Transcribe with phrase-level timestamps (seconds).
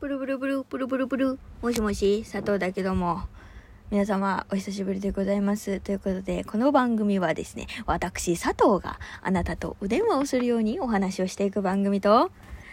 [0.00, 1.38] ブルブルブル、ブルブルブル。
[1.60, 3.24] もしもし、佐藤だけども。
[3.90, 5.78] 皆様、お久しぶりでございます。
[5.80, 12.30] ということで、この番組はですね、私、佐藤があなたとお電話をするようにお話をしていく番組と、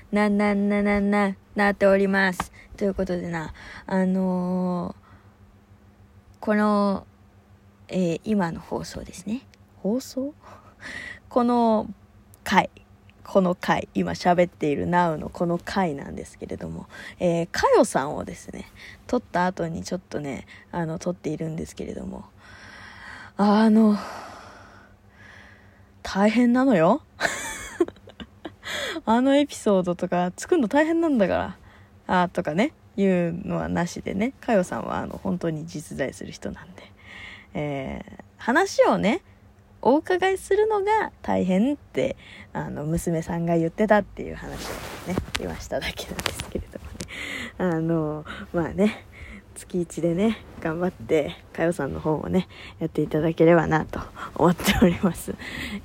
[0.09, 2.53] な、な、な、な、な、なっております。
[2.77, 3.53] ということでな、
[3.87, 5.07] あのー
[6.39, 7.05] この、
[7.89, 9.41] えー今の放送ですね。
[9.83, 10.33] 放送？
[11.27, 11.87] この
[12.45, 12.69] 回、
[13.27, 16.87] この回、今喋っている Now のこの回なんですけれども、
[17.19, 18.71] えー、かよさんをですね、
[19.05, 22.25] 撮った後にちょっとね、あの、撮っているんですけれども、
[23.35, 23.97] あの、
[26.03, 27.01] 大変なのよ。
[29.05, 31.57] あのエピソードとか作るの大変なんだか
[32.07, 36.91] ら、あとかね、いうのはなしでね、かよさんはあの、本当に実在する人なんで、
[37.53, 39.21] えー話をね、
[39.87, 42.17] お伺いするのが大変って
[42.51, 44.73] あの娘さんが言ってたっていう話を
[45.07, 46.91] ね言わしただけなんですけれどもね。
[47.57, 49.05] あのまあね
[49.55, 54.01] 月1でね頑張ってかよさんの方もねやっていただければなと
[54.35, 55.35] 思っております。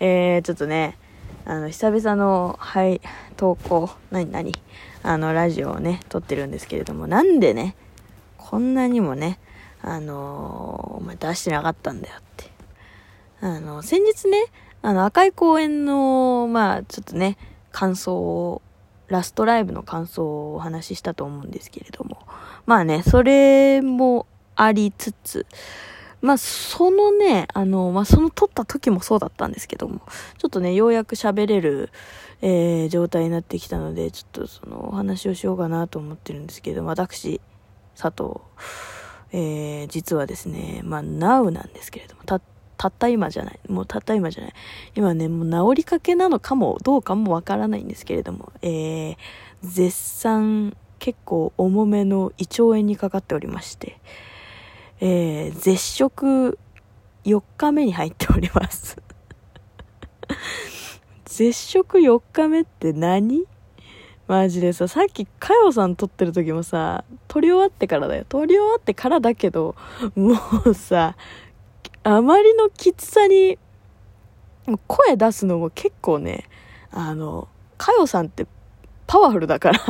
[0.01, 0.99] えー、ちょっとね
[1.45, 3.01] あの久々のはい
[3.37, 4.53] 投稿何何
[5.05, 7.77] あのラジオをね撮ってるんですけれどもなんでね
[8.37, 9.39] こんなにもね
[9.81, 12.52] あのお前出してなかったんだよって。
[13.43, 14.45] あの、先日ね、
[14.83, 17.37] あの、赤い公園の、まあ、ちょっとね、
[17.73, 18.63] 感想を、
[19.09, 22.19] ラストライブの感想をお話ししたと思うんですけれども、
[22.67, 25.45] まあね、それもありつつ、
[26.21, 30.03] まあ、そのね、あの、まあ、その撮った時もそうだったんですけども、
[30.39, 31.91] ちょっとね、ようやく喋れる、
[32.43, 37.41] えー、状態になってきたので、ちょっとそのお話をしようかなと思ってるんですけど、私、
[38.01, 38.41] 佐藤、
[39.33, 42.41] えー、実はですね、まあ、Now なんですけれども、た
[42.83, 43.61] たった今じゃない。
[43.69, 44.53] もうたった今じゃない。
[44.97, 49.17] 今ね、もう治りかけなのかも、どうかもわからないんですけれども、えー、
[49.63, 54.01] 絶賛結構重めの胃腸炎にかかっておりまして、
[55.01, 56.59] えー、絶食
[57.25, 58.97] 4日目に入っております。
[61.27, 63.45] 絶食4日目って何？
[64.27, 68.25] マジでさ、さっきかよさん撮ってる時もさ、撮り終わってからだよ。
[68.29, 69.77] 撮り終わってからだけど、
[70.17, 70.35] も
[70.65, 71.17] うさ、
[72.05, 73.59] あまりのきつさに、
[74.87, 76.49] 声出すのも結構ね、
[76.91, 77.49] あの、
[77.79, 78.47] かよさんって
[79.07, 79.81] パワフルだから、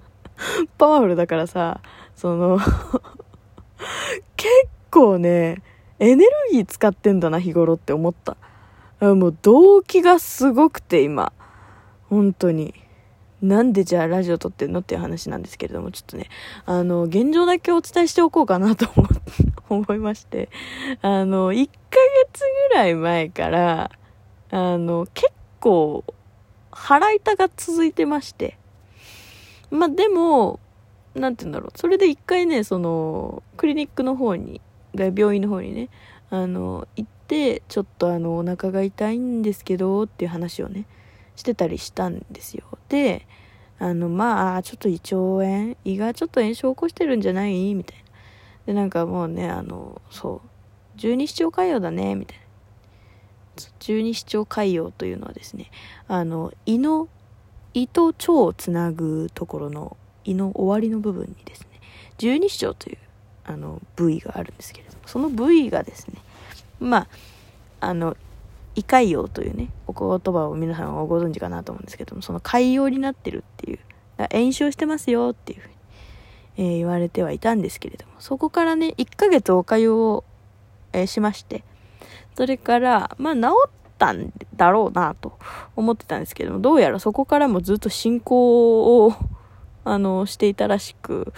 [0.76, 1.80] パワフルだからさ、
[2.14, 2.58] その、
[4.36, 4.50] 結
[4.90, 5.62] 構ね、
[5.98, 8.36] エネルギー使ってんだな、日頃って思った。
[9.00, 11.32] もう動機がすごくて、今。
[12.08, 12.74] 本当に。
[13.42, 16.28] なんでじゃあラジオ撮ってんのっていう話なんですけれども、ちょっとね、
[16.64, 20.48] あの、現状だけお伝えしておこうかなと思って思いまして、
[21.02, 21.72] あの、1ヶ
[22.32, 22.40] 月
[22.70, 23.90] ぐらい前から、
[24.50, 26.04] あの、結構、
[26.70, 28.58] 腹痛が続いてまして、
[29.70, 30.60] まあ、でも、
[31.14, 34.60] なんて言うんだろう、それで一回ね、その、クリニックの方に、
[34.94, 35.88] 病院の方にね、
[36.30, 40.86] あの、行って、ちょっとあの、お腹が痛いんですけど、っていう話をね、
[41.34, 42.64] してたりしたんですよ。
[42.88, 43.26] で、
[43.78, 45.76] あの、まあ、ちょっと胃腸炎？
[45.84, 47.74] 胃がちょっと炎症を起こしてるんじゃない？
[47.74, 48.04] みたいな。
[48.66, 50.48] で、なんかもうね、あの、そう、
[50.96, 52.44] 十二指腸潰瘍だね、みたいな。
[53.78, 55.70] 十二指腸潰瘍というのはですね、
[56.08, 57.08] あの、胃の、
[57.74, 59.96] 胃と腸をつなぐところの
[60.26, 61.80] 胃の終わりの部分にですね、
[62.18, 62.98] 十二指腸という、
[63.44, 66.16] あの、部位があるんですけれども、その部位がですね、
[66.80, 67.08] まあ、
[67.80, 68.16] あの、
[68.74, 73.78] 胃潰瘍というね、お言葉を皆さんはご存知かなと思うんですけども、その潰瘍になってるっていう、
[74.32, 75.74] 炎症してますよっていうふうに、
[76.56, 80.24] えー言われてはいたんですけれども、そこからね、1ヶ月お通いを、
[80.92, 81.64] えーしまして、
[82.36, 85.38] それから、まあ治ったんだろうなと
[85.74, 89.14] 思ってたんですけども、どうやらそこからもずっと進行を、
[89.84, 91.32] あの、していたらしく、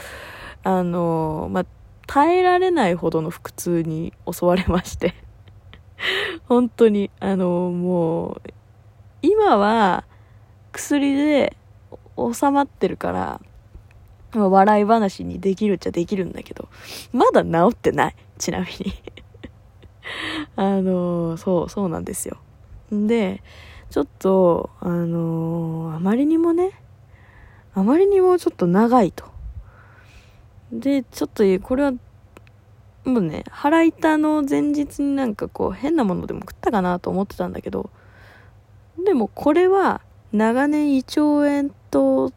[0.65, 1.67] あの、まあ、
[2.07, 5.15] 耐えられないほどの腹痛に襲われまして、
[6.49, 8.43] 本当に、あの、もう、
[9.23, 10.05] 今は
[10.73, 11.57] 薬で
[12.17, 13.41] 収まってるから、
[14.35, 16.69] 笑い話にできるっちゃできるんだけど、
[17.13, 18.17] まだ治ってない。
[18.39, 18.93] ちなみに。
[20.57, 22.39] あの、そう、そうなんですよ。
[22.91, 23.43] で、
[23.91, 26.73] ちょっと、あの、あまりにもね、
[27.75, 29.25] あまりにもちょっと長いと。
[30.73, 31.93] で、ちょっと、これは、
[33.05, 37.91] もうね、腹痛の前日になんかこう変なものでも食ったかなと思ってたんだけど、
[39.03, 40.03] でもこれは
[40.33, 42.33] 長年胃腸炎と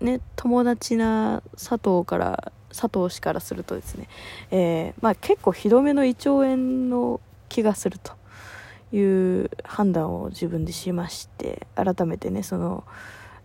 [0.00, 4.08] ね、友達な佐藤から、佐藤氏からするとですね、
[4.50, 8.12] えーまあ結構ひどめの胃腸炎の気がすると
[8.92, 9.00] い
[9.42, 12.84] う判断を自分でしまして、改めてね、その、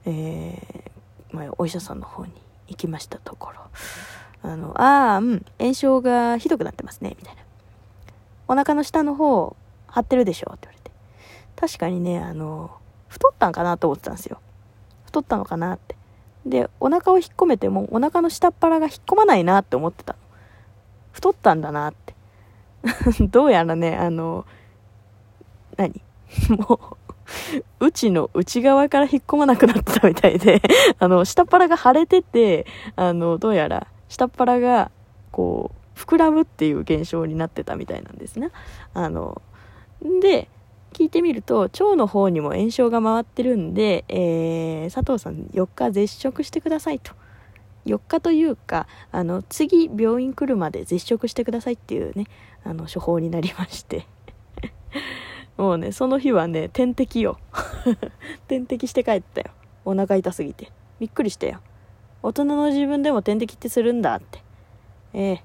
[0.05, 2.31] えーまあ、お医者さんの方に
[2.67, 7.41] 行きましたところ、あの、ああ、うん、炎症がひどくなってますね、みたいな。
[8.47, 9.55] お腹の下の方、
[9.87, 10.91] 張ってるでしょって言われて。
[11.55, 12.71] 確かにね、あの、
[13.07, 14.39] 太ったんかなと思ってたんですよ。
[15.05, 15.95] 太ったのかなって。
[16.45, 20.15] で、お腹を引っ込めても、お腹の下っ腹が引っ込まないなって思ってた
[21.11, 22.13] 太ったんだなって。
[23.31, 24.45] どうやらね、あの、
[25.77, 26.01] 何？
[26.49, 26.97] も
[27.79, 30.61] う、うちの内側から引っ込まなくなってたみたいで
[30.99, 34.91] あの、下っ腹が腫れてて、あの、どうやら、下っ腹が、
[35.31, 38.49] こう、膨らむっていう現象になってたみたいなんですね。
[38.93, 39.41] あの、
[40.21, 40.49] で、
[40.93, 47.13] 聞いてみると、腸の方にも炎症が回ってるんで、えー、佐藤さん4日絶食してくださいと。
[47.85, 52.27] 4日というか、あの、次病院来るまで絶食してくださいっていうね、
[52.63, 54.07] あの、処方になりまして
[55.57, 57.37] もうね、その日はね、点滴よ。
[58.47, 59.51] 点滴して帰ったよ。
[59.85, 60.71] お腹痛すぎて。
[60.99, 61.59] びっくりしたよ。
[62.21, 64.41] 大人の自分でも点滴ってするんだって。
[65.13, 65.43] ええ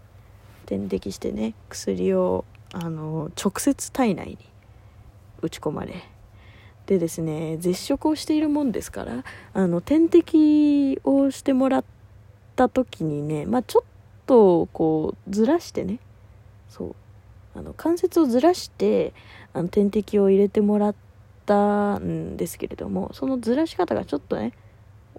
[0.67, 4.39] 点滴してね、薬を、あの、直接体内に
[5.43, 5.94] 打ち込まれ。
[6.87, 11.85] でですね、絶食をしているもんですから、あの、点滴をしてもらっ
[12.56, 13.85] た時にね、まあちょっ
[14.26, 15.99] と、こう、ずらしてね、
[16.69, 16.94] そう、
[17.58, 19.12] あの関節をずらして
[19.52, 20.94] あの点滴を入れてもらっ
[21.44, 24.52] たんですけれどもそのずらし方がちょっとね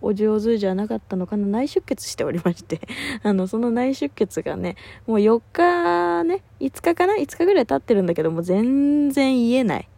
[0.01, 2.80] お上手じゃなかったのかな内出血しておりまして
[3.24, 9.89] あのその内出血がねもう4日ね5日かな5日ぐらい経ってるんだけども全然言えない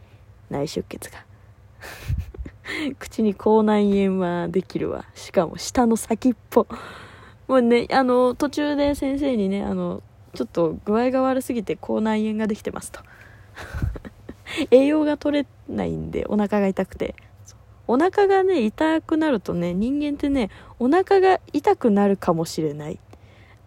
[0.52, 1.26] 内出血が。
[3.00, 5.06] 口に口内炎はできるわ。
[5.16, 6.68] しかも下の先っぽ。
[7.48, 10.04] もうねあの途中で先生にねあの
[10.36, 13.02] ちょっと具合が悪すぎて口内炎ができてますと。
[14.70, 17.16] 栄養が取れないんでお腹が痛くて。
[17.88, 20.50] お腹がね痛くなるとね人間ってね
[20.80, 23.00] お腹が痛くなるかもしれない。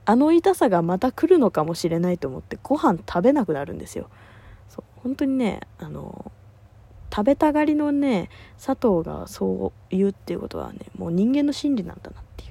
[0.06, 4.08] あの痛さがまた来るのかもしれないと思ってご飯食べなくなるんですよ。
[4.68, 6.30] そう本当にねあの
[7.14, 12.48] 食べたがりのね佐藤がそう言うっていうことはねもう人間の心理なんだなってい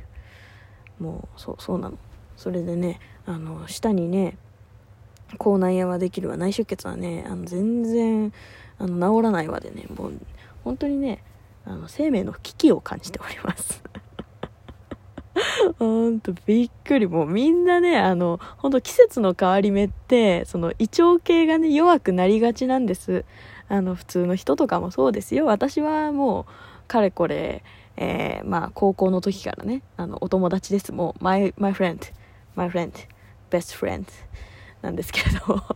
[1.00, 1.04] う。
[1.04, 1.98] もうそうそうなの。
[2.38, 4.38] それでねあの舌にね
[5.38, 8.32] 口内炎はできるわ内出血はねあの全然
[8.78, 10.14] あの治らないわでねもう
[10.64, 11.22] 本当にね
[11.66, 13.84] あの生命の危機を感じております。
[15.80, 17.08] ほんとびっくり。
[17.08, 23.26] もうみんなねあのほんと季節の変わり目ってその胃腸系がね弱くなりがちなんです。
[23.70, 25.46] あの普通の人とかもそうですよ。
[25.46, 26.46] 私はもう
[26.88, 27.64] かれこれ
[27.96, 30.92] えー、まあ高校の時からねあのお友達です。
[30.92, 32.00] もう my, my friend
[32.56, 32.92] my friend
[33.50, 34.06] best friend
[34.82, 35.64] なんですけれど。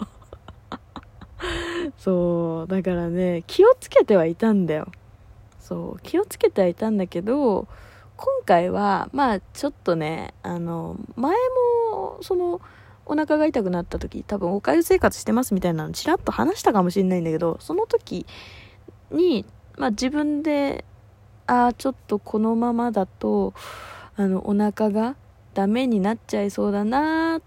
[1.98, 4.88] そうだからね気をつけてはいたんだよ。
[5.60, 7.68] そう気をつけてはいたんだけど
[8.16, 11.36] 今回はまあちょっとねあの前
[11.92, 12.62] もその
[13.08, 18.26] お腹が痛くなった時多分おかゆ生活してますみたいなのちらっと話したかもしれないんだけどその時
[19.12, 19.46] に、
[19.78, 20.84] まあ、自分で
[21.48, 23.54] ああちょっとこのままだと
[24.18, 25.16] あのお腹が
[25.54, 27.42] ダメになっちゃいそうだなっ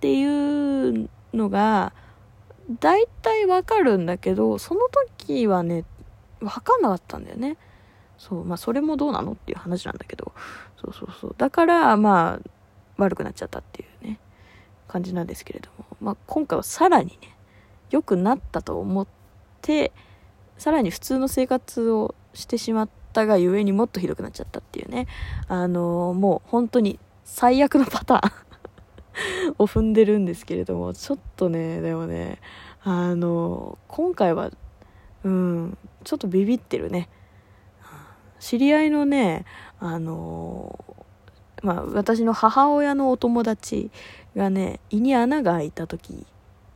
[0.00, 1.92] ていうのが
[2.80, 5.84] 大体わかるんだけどその時はね
[6.40, 7.56] 分かんなかったんだよね。
[8.18, 10.32] そうまあそれもどうなのっていう話なんだけど。
[10.80, 11.34] そうそうそう。
[11.38, 12.50] だからまあ
[12.96, 14.18] 悪くなっちゃったっていうね。
[14.92, 17.36] 感じなんですけれども、まあ、今回はさらにね
[17.90, 19.06] 良くなったと思っ
[19.60, 19.92] て
[20.58, 25.06] さらに普通の生活をしてしまったがゆえにもっとひどくなっちゃったっていうね
[25.48, 28.32] あのー、もう本当に最悪のパターン
[29.58, 32.38] を踏んでるんですけれども、ちょっとね、でもね、
[32.82, 34.50] あの、今回は、
[35.24, 37.08] うん、ちょっとビビってるね。
[38.40, 39.44] 知り合いのね、
[39.78, 41.01] あの、
[41.62, 43.90] まあ、私の母親のお友達
[44.36, 46.26] がね、胃に穴が開いた時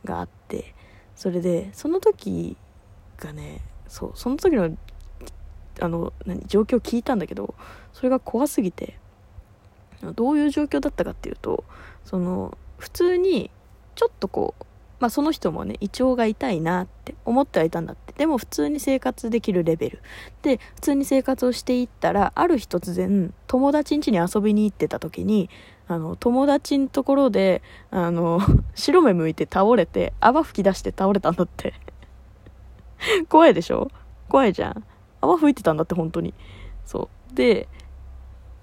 [0.03, 0.73] があって、
[1.15, 2.57] それで、その時
[3.17, 4.75] がね、そう、その時の、
[5.79, 7.55] あの、何、状況を聞いたんだけど、
[7.93, 8.97] それが怖すぎて、
[10.01, 11.63] どういう状況だったかっていうと
[12.05, 13.49] その普通に
[13.95, 14.65] ちょっとこう
[14.99, 18.13] まあその人もね胃腸が痛いなって思ってはいたんだって。
[18.13, 19.99] でも普通に生活できるレベル。
[20.41, 25.49] で普通に生活をしていったらある日突然友達ん家に遊びに行ってた時に
[25.87, 27.61] あの友達のところで
[27.91, 28.39] あの
[28.75, 31.73] 白目向いて倒れて泡吹き出して倒れたんだって。
[33.29, 33.89] 怖いでしょ？
[34.29, 34.83] 怖いじゃん。
[35.21, 36.33] 泡吹いてたんだって本当に。
[36.85, 37.35] そう。
[37.35, 37.67] で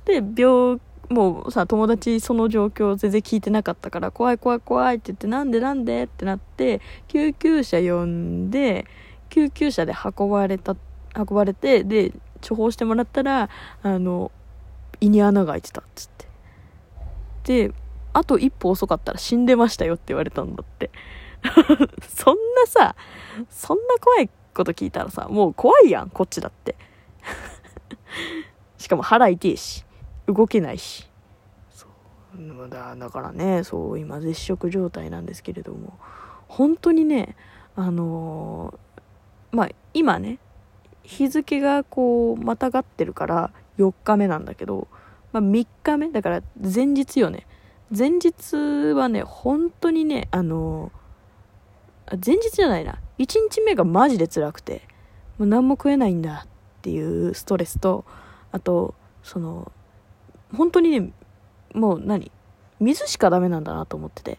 [0.05, 0.79] で病
[1.11, 6.05] もうさ友達その状況全然聞いてなかったから怖い怖い怖いって言ってなんでなんで？
[6.05, 8.87] ってなって救急車呼んで
[9.29, 10.77] 救急車で運ばれた
[11.17, 12.13] 運ばれてで
[12.47, 13.49] 処方してもらったら
[13.83, 14.33] あの
[15.01, 17.69] 胃に穴が開いてたっつって。
[17.69, 17.75] で
[18.15, 20.91] あと一歩遅かったら死んでましたよって言われたんだって。
[22.09, 22.97] そんなさ
[23.51, 26.77] そんな怖いこと聞いたらさもう怖いやんこっちだって。
[28.79, 29.85] しかも腹痛いし。
[30.27, 31.09] 動けないし。
[31.71, 31.87] そ
[32.37, 32.69] う。
[32.69, 35.99] だだからねそう今絶食状態なんですけれども。
[36.49, 37.37] 本当にね
[37.75, 40.39] あのー、まあ今ね
[41.03, 44.89] 日付がこうまたがってるから4日目なんだけど、
[45.33, 47.47] まあ、3日目だから前日よね。
[47.97, 48.57] 前日
[48.95, 53.01] はね本当にねあのー、前日じゃないな。
[53.19, 54.83] 1日目がマジで辛くて
[55.39, 56.49] もう何も食えないんだっ
[56.83, 58.05] ていうストレスと
[58.53, 59.71] あとその
[60.55, 61.13] 本当にね
[61.75, 62.31] もう何？
[62.81, 64.39] 水しかダメなんだなと思ってて。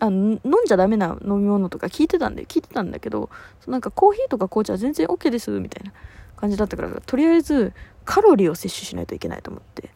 [0.00, 3.30] あ飲んじゃダメな飲み物とか聞いてたんで聞いてたんだけど
[3.66, 5.92] なんかコーヒーとか紅茶全然 OK ですみたいな
[6.36, 7.72] 感じだったからとりあえず
[8.04, 9.90] カロリーを摂取しないといけないと思って。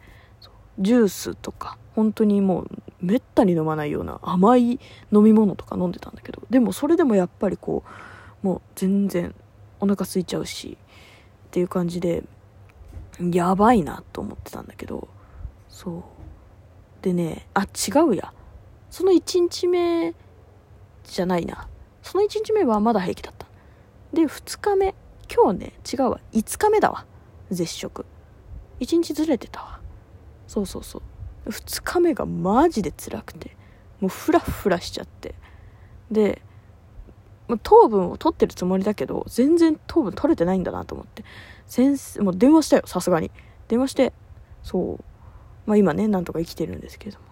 [0.79, 2.67] ジュースとか本当にもう
[2.99, 4.79] めったに飲まないような甘い
[5.11, 6.41] 飲み物とか飲んでたんだけど。
[6.49, 7.83] でもそれでもやっぱりこ
[8.43, 9.33] うもう全然
[9.79, 10.77] お腹空いちゃうし
[11.47, 12.23] っていう感じで
[13.31, 15.07] やばいなと思ってたんだけど。
[15.73, 16.03] そう。
[17.01, 18.31] でねあ違うや。
[18.91, 20.13] その1日目
[21.03, 21.67] じゃないな。
[22.03, 23.47] その1日目はまだ平気だった。
[24.13, 24.93] で2日目。
[25.33, 26.19] 今日ね違うわ。
[26.31, 27.05] 5日目だわ。
[27.49, 28.05] 絶食。
[28.79, 29.79] 1日ずれてたわ。
[30.47, 31.01] そうそうそ
[31.47, 31.49] う。
[31.49, 33.57] 2日目がマジで辛くて。
[33.99, 35.33] もうフラフラしちゃって。
[36.11, 36.41] で
[37.63, 41.25] 糖分を取ってるつもりだけど全然糖分取れてないんだなと思って。
[41.65, 43.31] 先生もう電話したよさすがに。
[43.67, 44.13] 電話して
[44.61, 45.03] そう。
[45.65, 47.25] まあ今ねなんとか生きてるんですけれども。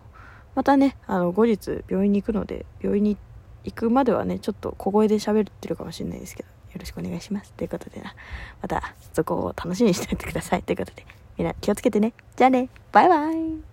[0.54, 3.18] またねあの後日病院に行くので病院に
[3.64, 7.54] 行くまではねちょっと小声で喋ってるかもしれないですけどよろしくお願いします。
[7.54, 8.14] ということでな。
[8.62, 10.64] またそこを楽しみにしておいてください。
[10.64, 11.06] ということで
[11.38, 12.14] みんな気をつけてね。
[12.36, 12.70] じゃあね。
[12.92, 13.71] バイバイ。